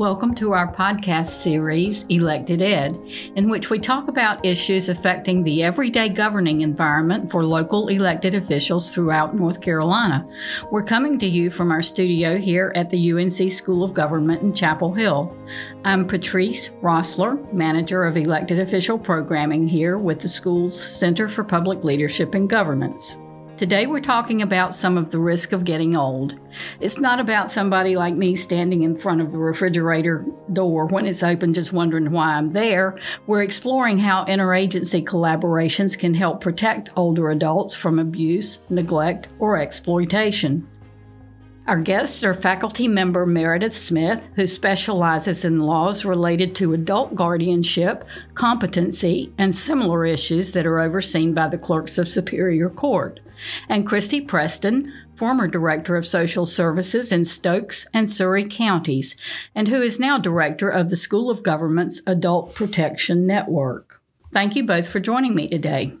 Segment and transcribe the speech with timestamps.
[0.00, 2.98] Welcome to our podcast series, Elected Ed,
[3.36, 8.94] in which we talk about issues affecting the everyday governing environment for local elected officials
[8.94, 10.26] throughout North Carolina.
[10.70, 14.54] We're coming to you from our studio here at the UNC School of Government in
[14.54, 15.36] Chapel Hill.
[15.84, 21.84] I'm Patrice Roesler, Manager of Elected Official Programming here with the school's Center for Public
[21.84, 23.18] Leadership and Governance.
[23.60, 26.40] Today, we're talking about some of the risk of getting old.
[26.80, 30.24] It's not about somebody like me standing in front of the refrigerator
[30.54, 32.98] door when it's open, just wondering why I'm there.
[33.26, 40.66] We're exploring how interagency collaborations can help protect older adults from abuse, neglect, or exploitation.
[41.66, 48.06] Our guests are faculty member Meredith Smith, who specializes in laws related to adult guardianship,
[48.32, 53.20] competency, and similar issues that are overseen by the clerks of Superior Court,
[53.68, 59.16] and Christy Preston, former Director of Social Services in Stokes and Surry counties,
[59.54, 64.00] and who is now Director of the School of Government's Adult Protection Network.
[64.32, 65.92] Thank you both for joining me today.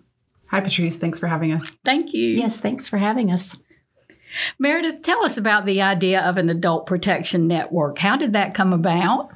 [0.46, 0.98] Hi, Patrice.
[0.98, 1.70] Thanks for having us.
[1.84, 2.30] Thank you.
[2.30, 3.62] Yes, thanks for having us.
[4.58, 7.98] Meredith, tell us about the idea of an adult protection network.
[7.98, 9.30] How did that come about?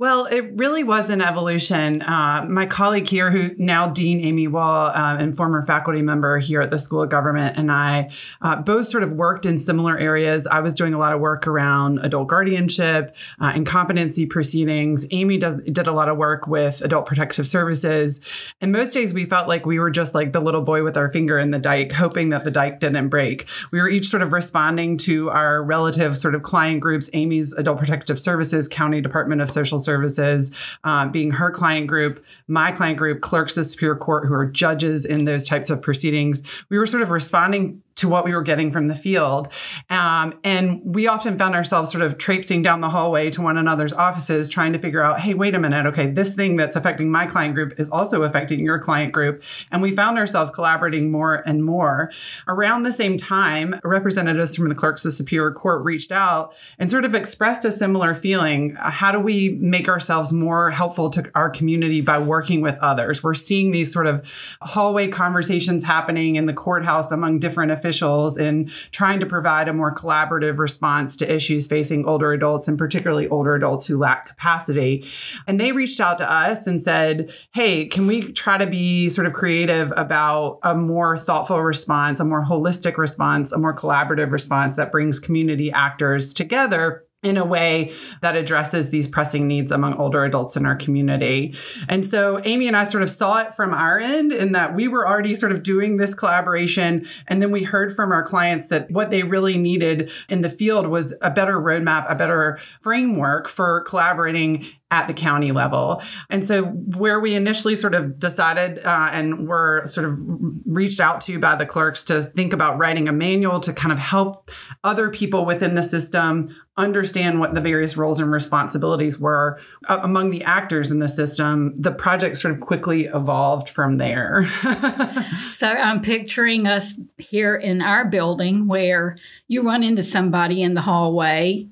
[0.00, 2.00] Well, it really was an evolution.
[2.00, 6.62] Uh, my colleague here, who now Dean Aimee Wall uh, and former faculty member here
[6.62, 8.08] at the School of Government, and I
[8.40, 10.46] uh, both sort of worked in similar areas.
[10.46, 15.04] I was doing a lot of work around adult guardianship uh, and competency proceedings.
[15.10, 18.22] Aimee does, did a lot of work with adult protective services.
[18.62, 21.10] And most days we felt like we were just like the little boy with our
[21.10, 23.46] finger in the dike, hoping that the dike didn't break.
[23.70, 27.76] We were each sort of responding to our relative sort of client groups, Aimee's Adult
[27.76, 30.52] Protective Services, County Department of Social Services Services,
[30.84, 35.04] um, being her client group, my client group, clerks of Superior Court who are judges
[35.04, 36.42] in those types of proceedings.
[36.68, 39.48] We were sort of responding to what we were getting from the field.
[39.90, 43.92] Um, and we often found ourselves sort of traipsing down the hallway to one another's
[43.92, 47.26] offices trying to figure out, hey, wait a minute, okay, this thing that's affecting my
[47.26, 49.42] client group is also affecting your client group.
[49.70, 52.10] And we found ourselves collaborating more and more.
[52.48, 57.04] Around the same time, representatives from the clerks of Superior Court reached out and sort
[57.04, 58.76] of expressed a similar feeling.
[58.76, 63.22] How do we make ourselves more helpful to our community by working with others?
[63.22, 64.26] We're seeing these sort of
[64.62, 69.72] hallway conversations happening in the courthouse among different officials officials in trying to provide a
[69.72, 75.04] more collaborative response to issues facing older adults and particularly older adults who lack capacity.
[75.48, 79.26] And they reached out to us and said, Hey, can we try to be sort
[79.26, 84.76] of creative about a more thoughtful response, a more holistic response, a more collaborative response
[84.76, 87.04] that brings community actors together?
[87.22, 87.92] In a way
[88.22, 91.54] that addresses these pressing needs among older adults in our community.
[91.86, 94.88] And so Aimee and I sort of saw it from our end in that we
[94.88, 97.06] were already sort of doing this collaboration.
[97.26, 100.86] And then we heard from our clients that what they really needed in the field
[100.86, 106.02] was a better roadmap, a better framework for collaborating at the county level.
[106.30, 110.18] And so, where we initially sort of decided uh, and were sort of
[110.66, 113.98] reached out to by the clerks to think about writing a manual to kind of
[113.98, 114.50] help
[114.82, 120.30] other people within the system understand what the various roles and responsibilities were uh, among
[120.30, 124.46] the actors in the system, the project sort of quickly evolved from there.
[125.50, 130.80] so, I'm picturing us here in our building where you run into somebody in the
[130.80, 131.68] hallway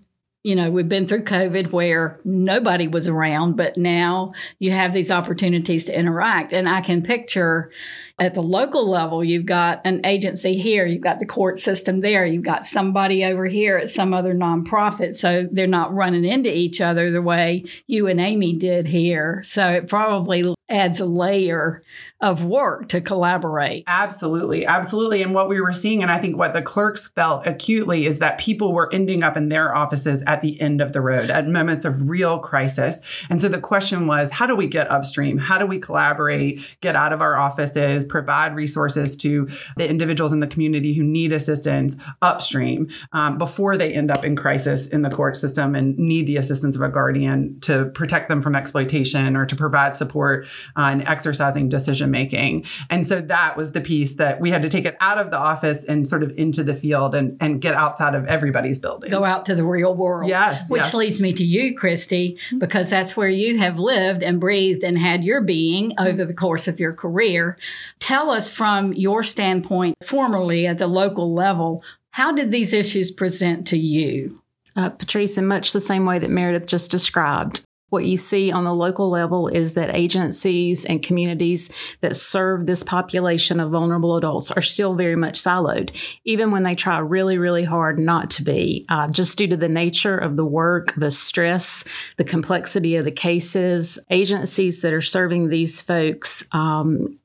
[0.48, 5.10] you know, we've been through COVID where nobody was around, but now you have these
[5.10, 6.54] opportunities to interact.
[6.54, 7.70] And I can picture
[8.18, 12.26] at the local level, you've got an agency here, you've got the court system there,
[12.26, 15.14] you've got somebody over here at some other nonprofit.
[15.14, 19.42] So they're not running into each other the way you and Aimee did here.
[19.44, 21.82] So it probably adds a layer
[22.20, 23.84] of work to collaborate.
[23.86, 24.66] Absolutely.
[24.66, 25.22] Absolutely.
[25.22, 28.38] And what we were seeing, and I think what the clerks felt acutely, is that
[28.38, 31.84] people were ending up in their offices at the end of the road at moments
[31.84, 33.00] of real crisis.
[33.30, 35.38] And so the question was how do we get upstream?
[35.38, 40.40] How do we collaborate, get out of our offices, provide resources to the individuals in
[40.40, 45.10] the community who need assistance upstream um, before they end up in crisis in the
[45.10, 49.46] court system and need the assistance of a guardian to protect them from exploitation or
[49.46, 50.46] to provide support
[50.76, 52.64] uh, exercising decision making.
[52.90, 55.38] And so that was the piece that we had to take it out of the
[55.38, 59.10] office and sort of into the field and, and get outside of everybody's building.
[59.10, 60.28] Go out to the real world.
[60.28, 60.68] Yes.
[60.68, 60.94] Which yes.
[60.94, 65.24] leads me to you, Christy, because that's where you have lived and breathed and had
[65.24, 67.56] your being over the course of your career.
[68.00, 73.66] Tell us from your standpoint, formerly at the local level, how did these issues present
[73.68, 74.42] to you?
[74.76, 77.62] Uh, Patrice, in much the same way that Meredith just described.
[77.90, 81.70] What you see on the local level is that agencies and communities
[82.02, 85.90] that serve this population of vulnerable adults are still very much siloed,
[86.24, 89.70] even when they try really, really hard not to be, uh, just due to the
[89.70, 91.84] nature of the work, the stress,
[92.18, 93.98] the complexity of the cases.
[94.10, 97.18] Agencies that are serving these folks um,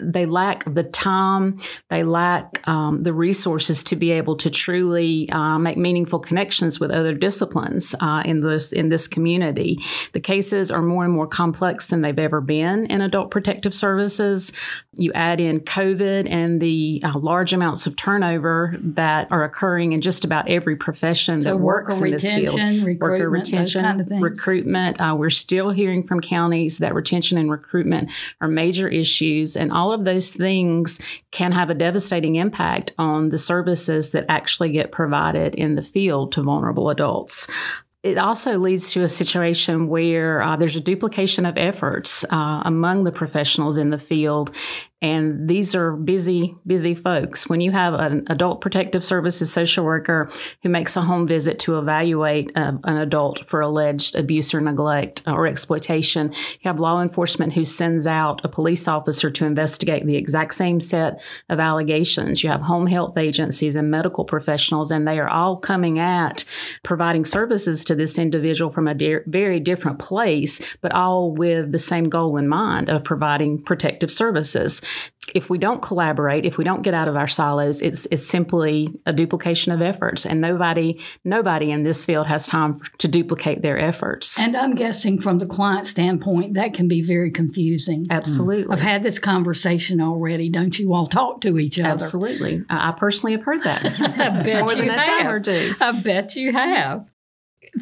[0.00, 1.58] they lack the time,
[1.88, 6.90] they lack um, the resources to be able to truly uh, make meaningful connections with
[6.90, 9.78] other disciplines uh, in this in this community.
[10.12, 14.52] The cases are more and more complex than they've ever been in adult protective services.
[14.94, 20.00] You add in COVID and the uh, large amounts of turnover that are occurring in
[20.00, 22.58] just about every profession so that works in this field.
[23.00, 25.00] Worker retention, kind of recruitment.
[25.00, 29.92] Uh, we're still hearing from counties that retention and recruitment are major issues and all
[29.92, 30.98] of those things
[31.30, 36.32] can have a devastating impact on the services that actually get provided in the field
[36.32, 37.48] to vulnerable adults.
[38.02, 43.04] It also leads to a situation where uh, there's a duplication of efforts uh, among
[43.04, 44.50] the professionals in the field
[45.02, 47.48] and these are busy, busy folks.
[47.48, 50.30] When you have an adult protective services social worker
[50.62, 55.22] who makes a home visit to evaluate uh, an adult for alleged abuse or neglect
[55.26, 60.16] or exploitation, you have law enforcement who sends out a police officer to investigate the
[60.16, 62.44] exact same set of allegations.
[62.44, 66.44] You have home health agencies and medical professionals, and they are all coming at
[66.82, 71.78] providing services to this individual from a de- very different place, but all with the
[71.78, 74.82] same goal in mind of providing protective services
[75.34, 78.88] if we don't collaborate, if we don't get out of our silos, it's it's simply
[79.06, 83.78] a duplication of efforts, and nobody nobody in this field has time to duplicate their
[83.78, 84.40] efforts.
[84.40, 88.06] And I'm guessing from the client standpoint, that can be very confusing.
[88.10, 90.48] Absolutely, I've had this conversation already.
[90.48, 91.88] Don't you all talk to each other?
[91.90, 93.84] Absolutely, I personally have heard that.
[94.00, 95.20] I bet more you than have.
[95.20, 95.74] a time or two.
[95.80, 97.08] I bet you have.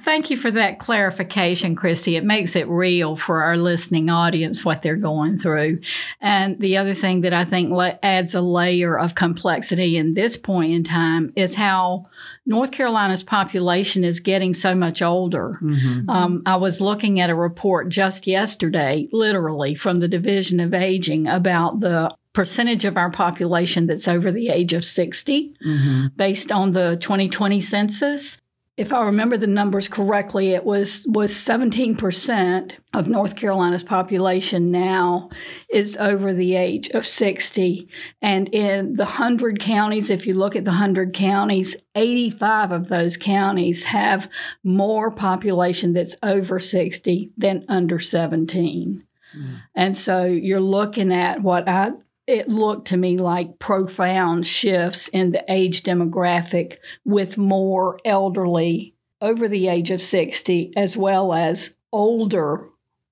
[0.04, 2.16] Thank you for that clarification, Christy.
[2.16, 5.80] It makes it real for our listening audience what they're going through.
[6.20, 7.72] And the other thing that I think
[8.02, 12.06] adds a layer of complexity in this point in time is how
[12.46, 15.58] North Carolina's population is getting so much older.
[15.62, 16.08] Mm-hmm.
[16.10, 21.26] Um, I was looking at a report just yesterday, literally from the Division of Aging,
[21.26, 26.06] about the percentage of our population that's over the age of 60 mm-hmm.
[26.16, 28.38] based on the 2020 census
[28.78, 35.30] if I remember the numbers correctly, it was was 17% of North Carolina's population now
[35.69, 37.88] is over the age of 60.
[38.22, 43.16] And in the 100 counties, if you look at the 100 counties, 85 of those
[43.16, 44.30] counties have
[44.62, 49.04] more population that's over 60 than under 17.
[49.36, 49.60] Mm.
[49.75, 51.90] And so you're looking at what I
[52.28, 59.48] it looked to me like profound shifts in the age demographic with more elderly over
[59.48, 62.69] the age of 60 as well as older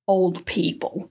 [0.07, 1.11] old people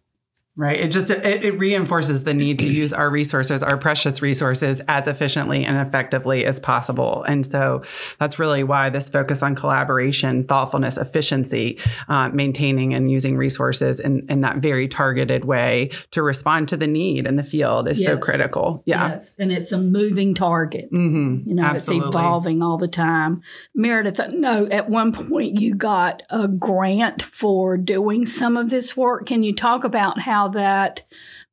[0.57, 0.79] Right.
[0.79, 5.05] It just it, it, reinforces the need to use our resources, our precious resources, as
[5.05, 7.23] efficiently and effectively as possible.
[7.23, 7.83] And so
[8.19, 14.25] that's really why this focus on collaboration, thoughtfulness, efficiency, uh, maintaining and using resources in,
[14.29, 18.07] in that very targeted way to respond to the need in the field is yes.
[18.07, 18.81] so critical.
[18.85, 19.09] Yeah.
[19.09, 19.35] Yes.
[19.37, 20.89] And it's a moving target.
[20.89, 21.49] Mm-hmm.
[21.49, 22.07] You know, Absolutely.
[22.07, 23.41] it's evolving all the time.
[23.73, 29.25] Meredith, no, at one point you got a grant for doing some of this work.
[29.25, 30.44] Can you talk about how?
[30.49, 31.03] That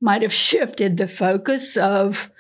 [0.01, 2.31] might have shifted the focus of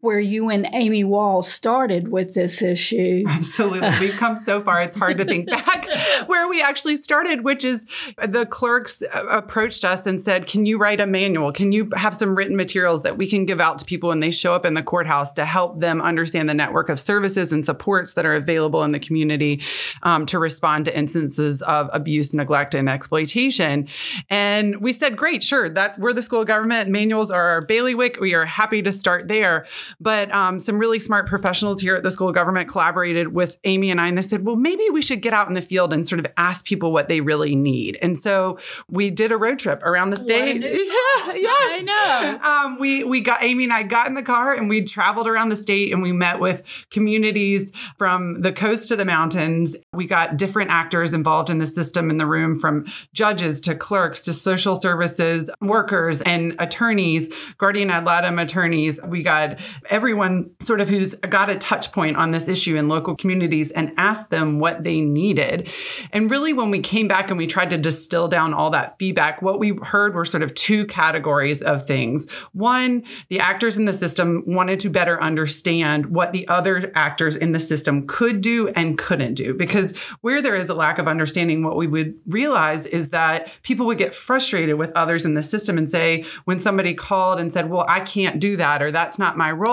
[0.00, 3.24] where you and Aimee Wall started with this issue.
[3.28, 3.90] Absolutely.
[4.00, 5.88] We've come so far, it's hard to think back
[6.26, 7.84] where we actually started, which is
[8.24, 11.50] the clerks approached us and said, Can you write a manual?
[11.50, 14.30] Can you have some written materials that we can give out to people when they
[14.30, 18.12] show up in the courthouse to help them understand the network of services and supports
[18.12, 19.60] that are available in the community
[20.04, 23.88] um, to respond to instances of abuse, neglect, and exploitation?
[24.30, 26.88] And we said, Great, sure, that we're the school of government.
[26.88, 28.20] Manuals are our bailiwick.
[28.20, 29.66] We are happy to start there.
[30.00, 33.90] But um, some really smart professionals here at the school of government collaborated with Aimee
[33.90, 36.06] and I, and they said, well, maybe we should get out in the field and
[36.06, 37.98] sort of ask people what they really need.
[38.02, 40.64] And so we did a road trip around the state.
[41.28, 42.50] Yeah, yes, I know.
[42.50, 45.50] Um, we we got Aimee and I got in the car and we traveled around
[45.50, 49.76] the state and we met with communities from the coast to the mountains.
[49.92, 54.20] We got different actors involved in the system in the room, from judges to clerks
[54.22, 57.28] to social services workers and attorneys,
[57.58, 59.00] guardian ad litem attorneys.
[59.02, 59.58] We got
[59.90, 63.92] everyone sort of who's got a touch point on this issue in local communities and
[63.96, 65.68] asked them what they needed.
[66.12, 69.42] And really, when we came back and we tried to distill down all that feedback,
[69.42, 72.30] what we heard were sort of two categories of things.
[72.52, 77.52] One, the actors in the system wanted to better understand what the other actors in
[77.52, 79.54] the system could do and couldn't do.
[79.54, 83.86] Because where there is a lack of understanding, what we would realize is that people
[83.86, 87.70] would get frustrated with others in the system and say, when somebody called and said,
[87.70, 89.67] Well, I can't do that, or that's not my role.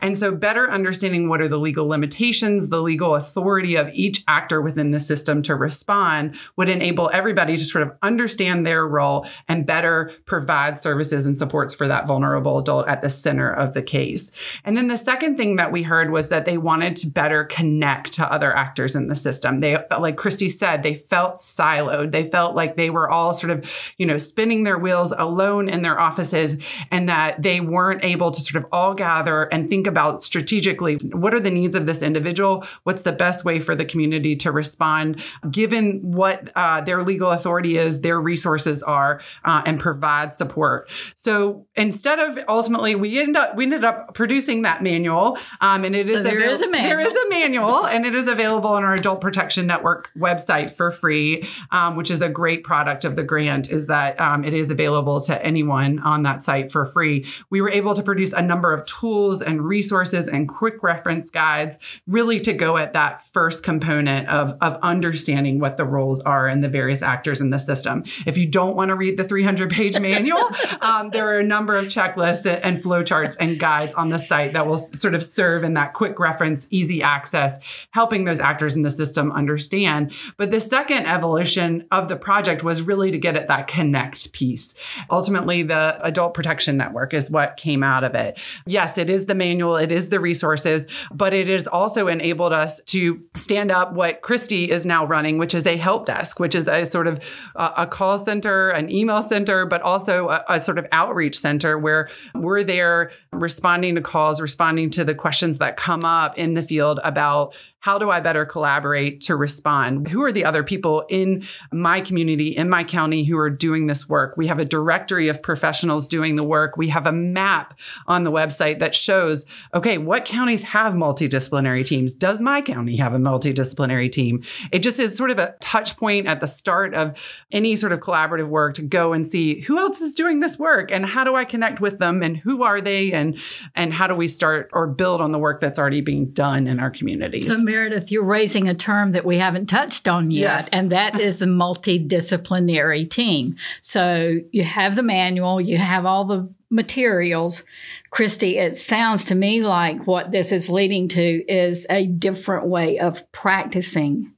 [0.00, 4.60] And so, better understanding what are the legal limitations, the legal authority of each actor
[4.60, 9.66] within the system to respond would enable everybody to sort of understand their role and
[9.66, 14.30] better provide services and supports for that vulnerable adult at the center of the case.
[14.64, 18.12] And then the second thing that we heard was that they wanted to better connect
[18.14, 19.60] to other actors in the system.
[19.60, 22.12] They, like Christy said, they felt siloed.
[22.12, 25.82] They felt like they were all sort of, you know, spinning their wheels alone in
[25.82, 26.56] their offices
[26.90, 31.34] and that they weren't able to sort of all gather and think about strategically what
[31.34, 32.64] are the needs of this individual?
[32.84, 37.76] What's the best way for the community to respond, given what uh, their legal authority
[37.78, 40.90] is, their resources are, uh, and provide support.
[41.16, 45.94] So instead of ultimately, we end up we ended up producing that manual, um, and
[45.94, 46.90] it So is there avail- is a manual.
[46.90, 50.90] There is a manual, and it is available on our Adult Protection Network website for
[50.90, 53.70] free, um, which is a great product of the grant.
[53.70, 57.26] Is that um, it is available to anyone on that site for free.
[57.50, 61.78] We were able to produce a number of tools and resources and quick reference guides,
[62.06, 66.64] really to go at that first component of of understanding what the roles are and
[66.64, 68.04] the various actors in the system.
[68.26, 70.48] If you don't want to read the 300 page manual,
[70.80, 74.66] um, there are a number of checklists and flowcharts and guides on the site that
[74.66, 77.58] will sort of serve in that quick reference, easy access,
[77.90, 80.12] helping those actors in the system understand.
[80.36, 84.74] But the second evolution of the project was really to get at that connect piece.
[85.10, 88.38] Ultimately, the Adult Protection Network is what came out of it.
[88.66, 92.80] Yes, it is the manual, it is the resources, but it has also enabled us
[92.86, 96.68] to stand up what Christy is now running, which is a help desk, which is
[96.68, 97.18] a sort of
[97.56, 101.76] uh, a call center, an email center, but also a, a sort of outreach center
[101.76, 106.62] where we're there responding to calls, responding to the questions that come up in the
[106.62, 110.06] field about how do I better collaborate to respond?
[110.08, 114.06] Who are the other people in my community, in my county who are doing this
[114.06, 114.36] work?
[114.36, 116.76] We have a directory of professionals doing the work.
[116.76, 122.14] We have a map on the website that shows, okay, what counties have multidisciplinary teams?
[122.14, 124.42] Does my county have a multidisciplinary team?
[124.72, 127.16] It just is sort of a touch point at the start of
[127.52, 130.90] any sort of collaborative work to go and see who else is doing this work
[130.92, 133.38] and how do I connect with them and who are they and
[133.74, 136.78] and how do we start or build on the work that's already being done in
[136.80, 137.46] our communities.
[137.48, 140.68] So, Meredith, you're raising a term that we haven't touched on yet, Yes.
[140.72, 143.56] and that is the multidisciplinary team.
[143.80, 147.64] So, you have the manual, you have all the materials.
[148.10, 151.20] Christy, it sounds to me like what this is leading to
[151.52, 154.32] is a different way of practicing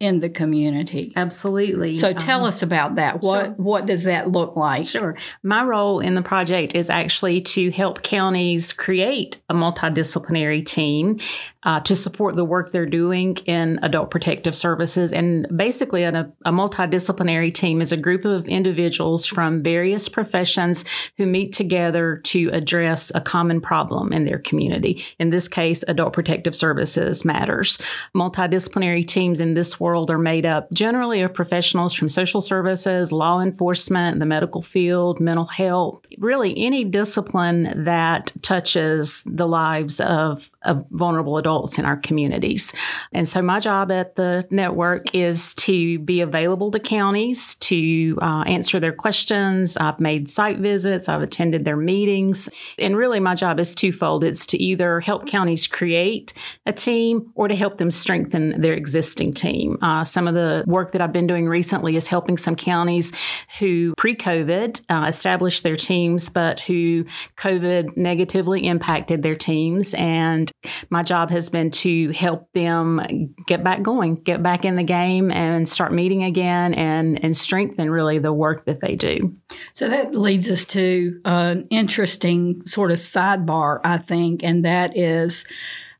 [0.00, 1.12] in the community.
[1.14, 1.94] Absolutely.
[1.94, 3.22] So tell Um, us about that.
[3.22, 3.54] What sure.
[3.56, 4.84] what does that look like?
[4.84, 5.16] Sure.
[5.42, 11.18] My role in the project is actually to help counties create a multidisciplinary team
[11.64, 15.12] uh, to support the work they're doing in adult protective services.
[15.12, 20.84] And basically, a, a multidisciplinary team is a group of individuals from various professions
[21.16, 25.04] who meet together to address a common problem in their community.
[25.18, 27.78] In this case, adult protective services matters.
[28.14, 33.40] Multidisciplinary teams in this world are made up generally of professionals from social services, law
[33.40, 40.84] enforcement, the medical field, mental health, really any discipline that touches the lives of, of
[40.90, 42.74] vulnerable adults in our communities.
[43.12, 48.44] And so my job at the network is to be available to counties to uh,
[48.46, 49.76] answer their questions.
[49.76, 52.48] I've made site visits, I've attended their meetings.
[52.78, 56.32] And really, my job is twofold it's to either help counties create
[56.66, 59.78] a team or to help them strengthen their existing team.
[59.82, 63.12] Uh, some of the work that I've been doing recently is helping some counties
[63.58, 67.04] who pre COVID uh, established their teams, but who
[67.36, 69.94] COVID negatively impacted their teams.
[69.94, 70.50] And
[70.90, 75.30] my job has been to help them get back going, get back in the game,
[75.30, 79.34] and start meeting again and, and strengthen really the work that they do.
[79.72, 85.44] So that leads us to an interesting sort of sidebar, I think, and that is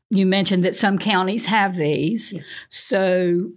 [0.09, 2.33] you mentioned that some counties have these.
[2.69, 3.51] So,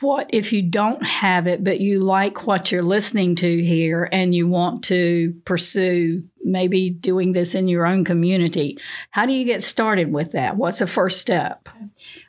[0.00, 4.32] what if you don't have it, but you like what you're listening to here and
[4.32, 8.78] you want to pursue maybe doing this in your own community?
[9.10, 10.56] How do you get started with that?
[10.56, 11.68] What's the first step?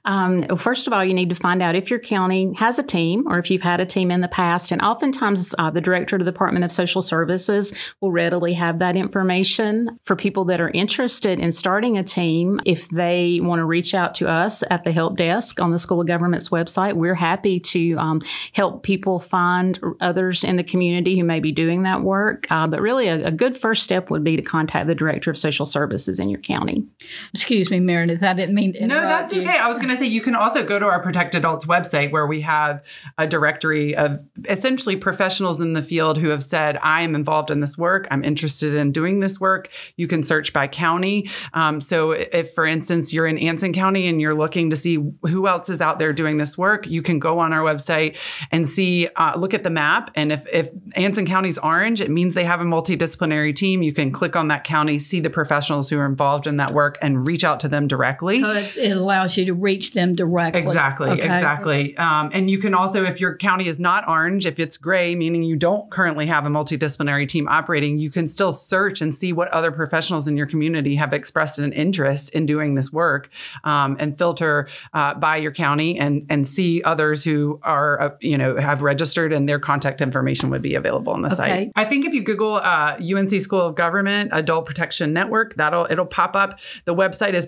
[0.06, 3.26] Um, first of all, you need to find out if your county has a team
[3.28, 4.72] or if you've had a team in the past.
[4.72, 8.96] And oftentimes, uh, the director of the Department of Social Services will readily have that
[8.96, 10.00] information.
[10.04, 14.16] For people that are interested in starting a team, if they want to reach out
[14.16, 17.96] to us at the help desk on the School of Government's website, we're happy to
[17.96, 18.22] um,
[18.54, 22.48] help people find others in the community who may be doing that work.
[22.50, 25.38] Uh, but really, a, a good first step would be to contact the director of
[25.38, 26.86] social services in your county.
[27.34, 28.24] Excuse me, Meredith.
[28.24, 29.42] I didn't mean to No, that's you.
[29.44, 29.59] okay.
[29.60, 32.26] I was going to say you can also go to our Protect Adults website where
[32.26, 32.84] we have
[33.18, 37.60] a directory of essentially professionals in the field who have said, I am involved in
[37.60, 38.08] this work.
[38.12, 39.70] I'm interested in doing this work.
[39.98, 41.30] You can search by county.
[41.54, 45.48] Um, so if, for instance, you're in Anson County and you're looking to see who
[45.48, 48.18] else is out there doing this work, you can go on our website
[48.52, 50.12] and see, uh, look at the map.
[50.16, 53.82] And if, if Anson County's orange, it means they have a multidisciplinary team.
[53.82, 56.98] You can click on that county, see the professionals who are involved in that work,
[57.02, 58.40] and reach out to them directly.
[58.40, 60.62] So it, it allows you to reach them directly.
[60.62, 61.22] Exactly, Okay.
[61.24, 61.98] exactly.
[61.98, 65.44] Um, and you can also, if your county is not orange, if it's gray, meaning
[65.44, 69.50] you don't currently have a multidisciplinary team operating, you can still search and see what
[69.50, 73.30] other professionals in your community have expressed an interest in doing this work,
[73.64, 78.38] um, and filter uh, by your county and and see others who are uh, you
[78.38, 81.36] know have registered and their contact information would be available on the Okay.
[81.36, 81.72] site.
[81.76, 86.06] I think if you Google uh, UNC School of Government Adult Protection Network, that'll it'll
[86.06, 86.60] pop up.
[86.86, 87.46] The website is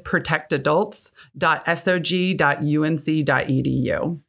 [2.00, 4.22] protectadults.sog.unc.edu.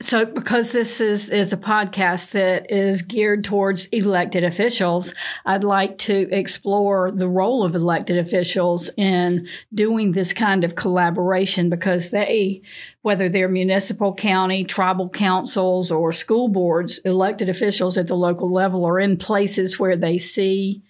[0.00, 5.12] So, because this is, is a podcast that is geared towards elected officials,
[5.44, 11.68] I'd like to explore the role of elected officials in doing this kind of collaboration
[11.68, 12.62] because they,
[13.02, 18.84] whether they're municipal, county, tribal councils, or school boards, elected officials at the local level
[18.84, 20.80] are in places where they see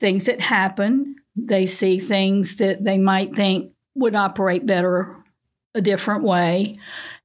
[0.00, 1.14] things that happen.
[1.36, 5.21] They see things that they might think would operate better
[5.74, 6.76] a different way,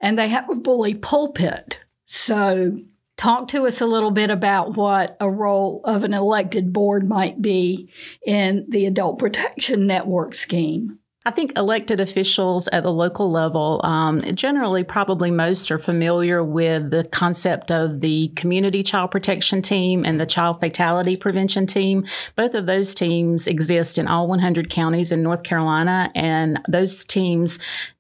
[0.02, 1.80] and they have a bully pulpit.
[2.06, 2.80] So,
[3.18, 7.42] talk to us a little bit about what a role of an elected board might
[7.42, 7.90] be
[8.26, 11.00] in the Adult Protection Network scheme.
[11.28, 16.90] I think elected officials at the local level, um, generally, probably most are familiar with
[16.90, 22.06] the concept of the community child protection team and the child fatality prevention team.
[22.38, 27.60] Both of those teams exist in all 100 counties in North Carolina, and those teams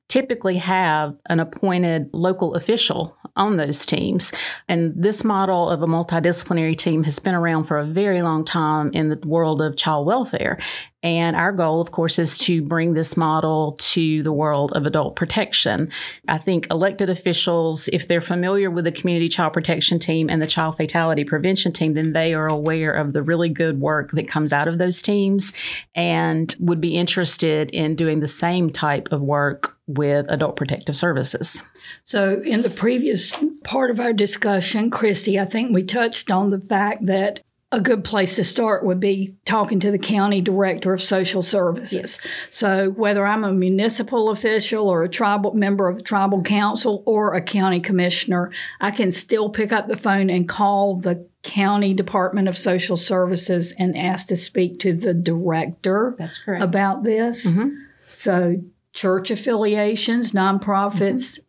[0.10, 4.34] typically have an appointed local official on those teams.
[4.68, 8.92] And this model of a multidisciplinary team has been around for a very long time
[8.94, 10.60] in the world of child welfare.
[11.04, 15.16] And our goal, of course, is to bring this model to the world of adult
[15.16, 15.92] protection.
[16.28, 20.48] I think elected officials, if they're familiar with the community child protection team and the
[20.48, 24.52] child fatality prevention team, then they are aware of the really good work that comes
[24.52, 25.54] out of those teams
[25.94, 31.62] and would be interested in doing the same type of work with adult protective services.
[32.04, 36.60] So, in the previous part of our discussion, Christy, I think we touched on the
[36.60, 41.02] fact that a good place to start would be talking to the county director of
[41.02, 42.26] social services.
[42.50, 47.34] So, whether I'm a municipal official or a tribal member of a tribal council or
[47.34, 52.48] a county commissioner, I can still pick up the phone and call the county department
[52.48, 56.64] of social services and ask to speak to the director That's correct.
[56.64, 57.46] about this.
[57.48, 57.76] Mhm.
[58.16, 58.62] So,
[58.94, 61.40] church affiliations, nonprofits,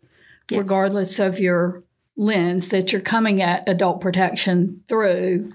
[0.51, 0.59] Yes.
[0.59, 1.85] regardless of your
[2.17, 5.53] lens that you're coming at adult protection through,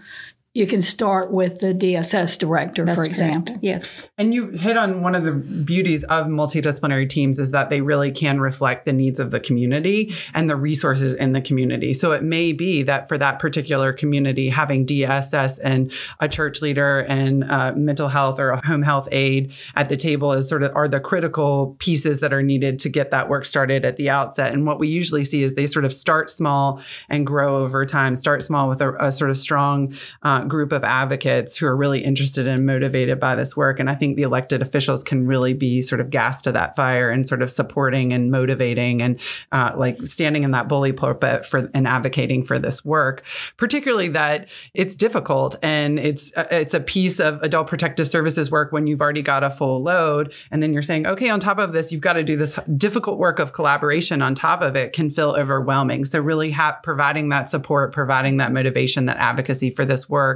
[0.56, 3.10] you can start with the DSS director, That's for correct.
[3.10, 3.58] example.
[3.62, 4.08] Yes.
[4.20, 8.12] And you hit on one of the beauties of multidisciplinary teams is that they really
[8.12, 11.92] can reflect the needs of the community and the resources in the community.
[11.96, 17.00] So it may be that for that particular community, having DSS and a church leader
[17.00, 20.76] and uh, mental health or a home health aide at the table is sort of
[20.76, 24.54] are the critical pieces that are needed to get that work started at the outset.
[24.54, 28.16] And what we usually see is they sort of start small and grow over time.
[28.16, 32.04] Start small with a, a sort of strong uh, group of advocates who are really
[32.04, 33.80] interested and motivated by this work.
[33.80, 37.12] And I think the elected officials can really be sort of gas to that fire
[37.12, 39.20] and sort of supporting and motivating and
[39.52, 43.24] uh, like standing in that bully pulpit for and advocating for this work.
[43.58, 48.72] Particularly that it's difficult and it's uh, it's a piece of adult protective services work
[48.72, 51.74] when you've already got a full load, and then you're saying, okay, on top of
[51.74, 55.10] this, you've got to do this difficult work of collaboration on top of it can
[55.10, 56.06] feel overwhelming.
[56.06, 60.33] So really ha- providing that support, providing that motivation, that advocacy for this work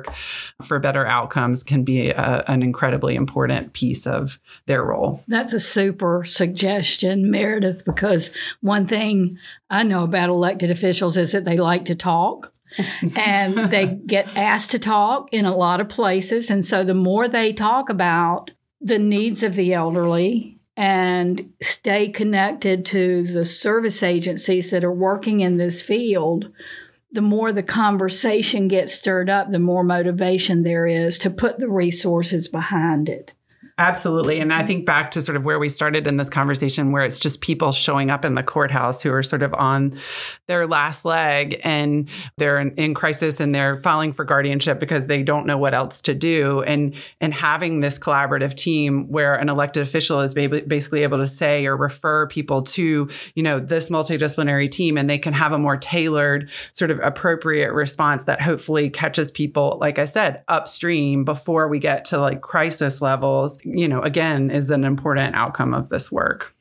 [0.63, 5.21] for better outcomes can be a, an incredibly important piece of their role.
[5.27, 8.31] That's a super suggestion, Meredith, because
[8.61, 9.37] one thing
[9.69, 12.53] I know about elected officials is that they like to talk.
[13.15, 16.49] and they get asked to talk in a lot of places.
[16.49, 22.85] And so the more they talk about the needs of the elderly and stay connected
[22.85, 26.51] to the service agencies that are working in this field,
[27.11, 31.69] the more the conversation gets stirred up, the more motivation there is to put the
[31.69, 33.33] resources behind it.
[33.79, 34.39] Absolutely.
[34.39, 34.67] And I mm-hmm.
[34.67, 37.71] think back to sort of where we started in this conversation, where it's just people
[37.71, 39.99] showing up in the courthouse who are sort of on
[40.47, 45.21] their last leg and they're in, in, crisis and they're filing for guardianship because they
[45.21, 46.63] don't know what else to do.
[46.63, 51.67] And, and having this collaborative team where an elected official is basically able to say
[51.67, 55.77] or refer people to, you know, this multidisciplinary team and they can have a more
[55.77, 61.77] tailored, sort of appropriate response that hopefully catches people, like I said, upstream before we
[61.77, 66.53] get to like crisis levels you know, again, is an important outcome of this work.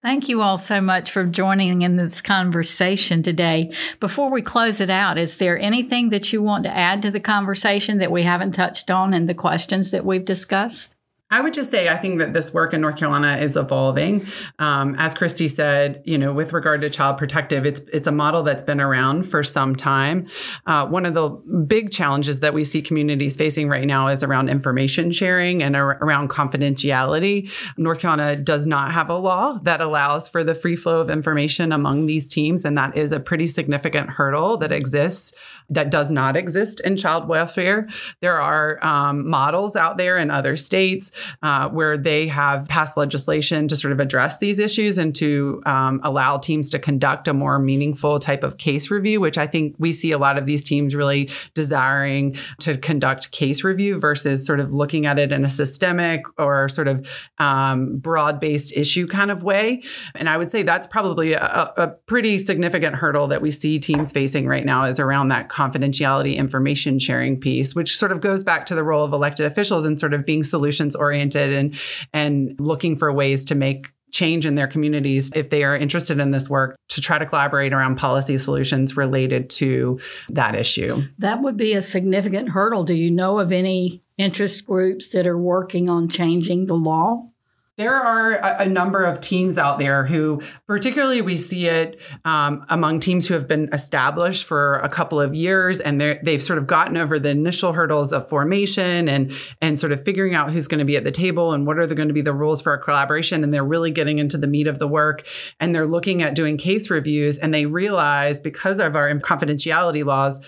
[0.00, 3.72] Thank you all so much for joining in this conversation today.
[3.98, 7.18] Before we close it out, is there anything that you want to add to the
[7.18, 10.94] conversation that we haven't touched on in the questions that we've discussed?
[11.30, 14.26] I would just say I think that this work in North Carolina is evolving.
[14.58, 18.42] Um, as Christy said, you know, with regard to child protective, it's it's a model
[18.42, 20.26] that's been around for some time.
[20.66, 24.48] Uh, one of the big challenges that we see communities facing right now is around
[24.48, 27.50] information sharing and ar- around confidentiality.
[27.76, 31.72] North Carolina does not have a law that allows for the free flow of information
[31.72, 35.34] among these teams, and that is a pretty significant hurdle that exists
[35.68, 37.86] that does not exist in child welfare.
[38.20, 41.12] There are um, models out there in other states
[41.42, 46.00] uh, where they have passed legislation to sort of address these issues and to um,
[46.04, 49.92] allow teams to conduct a more meaningful type of case review, which I think we
[49.92, 54.72] see a lot of these teams really desiring to conduct case review versus sort of
[54.72, 59.42] looking at it in a systemic or sort of um, broad based issue kind of
[59.42, 59.82] way.
[60.14, 64.12] And I would say that's probably a, a pretty significant hurdle that we see teams
[64.12, 68.66] facing right now is around that confidentiality information sharing piece, which sort of goes back
[68.66, 71.78] to the role of elected officials and sort of being solutions oriented and
[72.12, 76.30] and looking for ways to make change in their communities if they are interested in
[76.30, 81.02] this work to try to collaborate around policy solutions related to that issue.
[81.18, 82.84] That would be a significant hurdle.
[82.84, 87.28] Do you know of any interest groups that are working on changing the law?
[87.78, 92.66] There are a, a, number of teams out there who, particularly, we see it um,
[92.68, 96.66] among teams who have been established for a couple of years, and they've sort of
[96.66, 100.80] gotten over the initial hurdles of formation and and sort of figuring out who's going
[100.80, 102.78] to be at the table and what are going to be the rules for our
[102.78, 105.24] collaboration, and they're really getting into the meat of the work,
[105.60, 110.40] and they're looking at doing case reviews, and they realize because of our confidentiality laws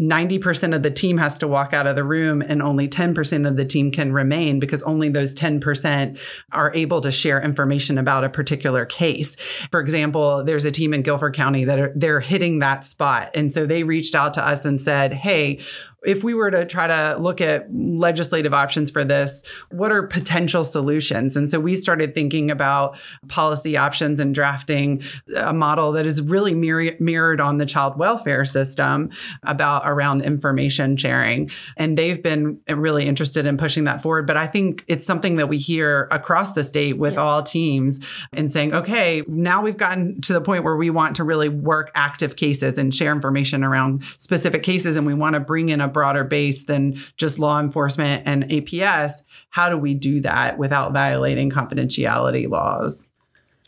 [0.00, 3.56] 90% of the team has to walk out of the room and only 10% of
[3.56, 6.18] the team can remain because only those 10%
[6.52, 9.36] are able to share information about a particular case.
[9.70, 13.30] For example, there's a team in Guilford County that are they're hitting that spot.
[13.34, 15.60] And so they reached out to us and said, "Hey,
[16.04, 20.64] if we were to try to look at legislative options for this, what are potential
[20.64, 21.36] solutions?
[21.36, 25.02] And so we started thinking about policy options and drafting
[25.36, 29.10] a model that is really mir- mirrored on the child welfare system
[29.42, 31.50] about around information sharing.
[31.76, 34.26] And they've been really interested in pushing that forward.
[34.26, 37.18] But I think it's something that we hear across the state with yes.
[37.18, 38.00] all teams
[38.32, 41.90] and saying, okay, now we've gotten to the point where we want to really work
[41.94, 44.96] active cases and share information around specific cases.
[44.96, 49.22] And we want to bring in a broader base than just law enforcement and APS,
[49.48, 53.08] how do we do that without violating confidentiality laws?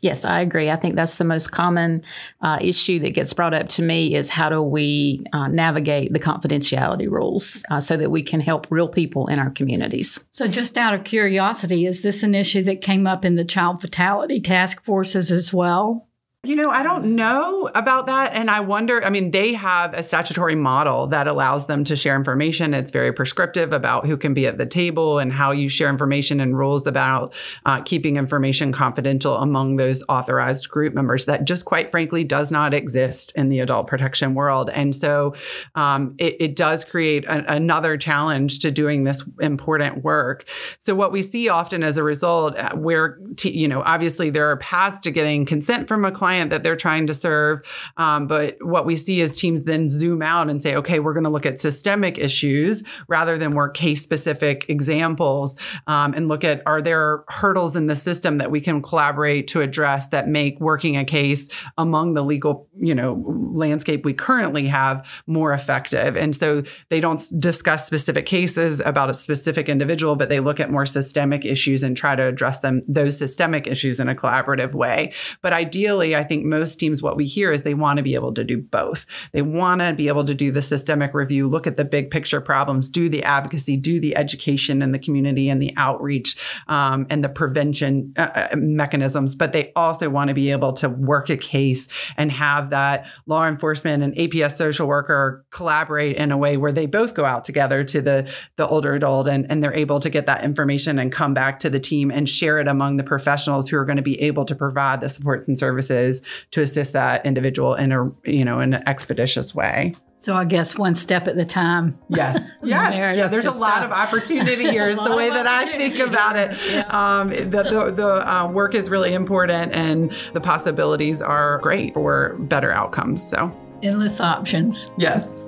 [0.03, 0.71] Yes, I agree.
[0.71, 2.03] I think that's the most common
[2.43, 6.21] uh, issue that gets brought up to me is how do we uh, navigate the
[6.21, 10.27] confidentiality rules uh, so that we can help real people in our communities.
[10.33, 13.81] So, just out of curiosity, is this an issue that came up in the child
[13.81, 16.06] fatality task forces as well?
[16.47, 18.33] You know, I don't know about that.
[18.33, 22.15] And I wonder, I mean, they have a statutory model that allows them to share
[22.15, 22.73] information.
[22.73, 26.39] It's very prescriptive about who can be at the table and how you share information
[26.39, 31.91] and rules about uh, keeping information confidential among those authorized group members that just quite
[31.91, 34.71] frankly does not exist in the adult protection world.
[34.71, 35.35] And so
[35.75, 40.45] um, it, it, does create a, another challenge to doing this important work.
[40.79, 44.49] So what we see often as a result, uh, where, t- you know, obviously there
[44.49, 47.63] are paths to getting consent from a client client that they're trying to serve.
[47.97, 51.25] Um, but what we see is teams then zoom out and say, okay, we're going
[51.25, 56.63] to look at systemic issues rather than work case specific examples um, and look at
[56.67, 60.97] are there hurdles in the system that we can collaborate to address that make working
[60.97, 66.17] a case among the legal you know landscape we currently have more effective.
[66.17, 70.71] And so they don't discuss specific cases about a specific individual, but they look at
[70.71, 75.13] more systemic issues and try to address them those systemic issues in a collaborative way.
[75.43, 78.35] But ideally, I think most teams, what we hear is they want to be able
[78.35, 79.07] to do both.
[79.33, 82.41] They want to be able to do the systemic review, look at the big picture
[82.41, 86.37] problems, do the advocacy, do the education in the community and the outreach
[86.69, 89.35] um, and the prevention uh, uh mechanisms.
[89.35, 93.47] But they also want to be able to work a case and have that law
[93.47, 97.85] enforcement and APS social worker collaborate in a way where they both go out together
[97.85, 101.35] to the, the older adult and, and they're able to get that information and come
[101.35, 104.21] back to the team and share it among the professionals who are going to be
[104.21, 106.06] able to provide the supports and services
[106.53, 109.95] to assist that individual in a you know in an expeditious way.
[110.19, 111.99] So I guess one step at the time.
[112.09, 113.29] Yes, yes, yeah.
[113.29, 114.89] There's a lot of opportunity here.
[114.89, 116.57] Is the way that I think about it.
[116.71, 116.87] Yeah.
[116.89, 122.35] Um, the the, the uh, work is really important, and the possibilities are great for
[122.41, 123.29] better outcomes.
[123.29, 124.91] So endless options.
[124.97, 125.45] Yes.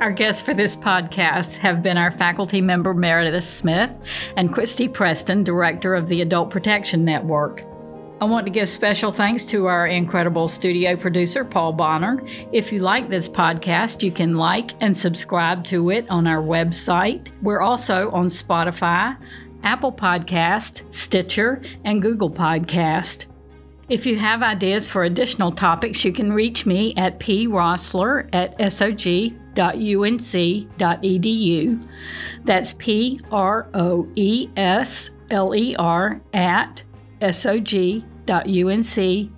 [0.00, 3.92] Our guests for this podcast have been our faculty member Meredith Smith
[4.36, 7.64] and Christy Preston, director of the Adult Protection Network.
[8.24, 12.22] I want to give special thanks to our incredible studio producer, Paul Bonner.
[12.52, 17.28] If you like this podcast, you can like and subscribe to it on our website.
[17.42, 19.18] We're also on Spotify,
[19.62, 23.26] Apple Podcast, Stitcher, and Google Podcast.
[23.90, 29.38] If you have ideas for additional topics, you can reach me at proesler at sog.unc.edu.
[32.44, 36.84] That's P R O E S L E R at
[38.26, 39.34] sog.unc.edu.